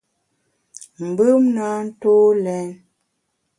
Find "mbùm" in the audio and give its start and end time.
1.09-1.43